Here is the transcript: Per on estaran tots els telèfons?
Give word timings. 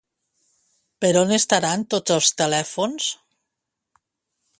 Per 1.03 1.11
on 1.19 1.33
estaran 1.35 1.83
tots 1.95 2.15
els 2.15 2.31
telèfons? 2.43 3.11